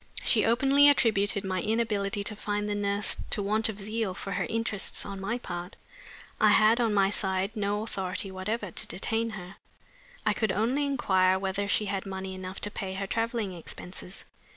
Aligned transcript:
She 0.23 0.45
openly 0.45 0.89
attributed 0.89 1.43
my 1.43 1.61
inability 1.61 2.23
to 2.23 2.35
find 2.35 2.67
the 2.67 2.73
nurse 2.73 3.17
to 3.29 3.43
want 3.43 3.69
of 3.69 3.79
zeal 3.79 4.15
for 4.15 4.31
her 4.31 4.45
interests 4.49 5.05
on 5.05 5.21
my 5.21 5.37
part. 5.37 5.75
I 6.39 6.47
had, 6.49 6.81
on 6.81 6.91
my 6.91 7.11
side, 7.11 7.51
no 7.55 7.83
authority 7.83 8.31
whatever 8.31 8.71
to 8.71 8.87
detain 8.87 9.29
her. 9.37 9.57
I 10.25 10.33
could 10.33 10.51
only 10.51 10.85
inquire 10.85 11.37
whether 11.37 11.67
she 11.67 11.85
had 11.85 12.07
money 12.07 12.33
enough 12.33 12.59
to 12.61 12.71
pay 12.71 12.95
her 12.95 13.05
traveling 13.05 13.53
expenses. 13.53 14.25